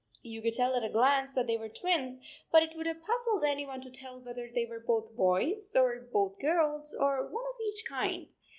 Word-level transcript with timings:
You 0.23 0.41
could 0.41 0.53
tell 0.53 0.73
at 0.73 0.83
a 0.83 0.89
glance 0.89 1.35
that 1.35 1.45
they 1.45 1.57
were 1.57 1.69
twins, 1.69 2.17
but 2.51 2.63
it 2.63 2.75
would 2.75 2.87
have 2.87 3.03
puzzled 3.03 3.43
any 3.43 3.67
one 3.67 3.81
to 3.81 3.91
tell 3.91 4.19
whether 4.19 4.47
they 4.49 4.65
were 4.65 4.79
both 4.79 5.15
boys 5.15 5.75
or 5.75 6.09
both 6.11 6.39
girls, 6.39 6.95
or 6.99 7.23
one 7.27 7.45
of 7.53 7.61
each 7.69 7.83
kind. 7.87 8.27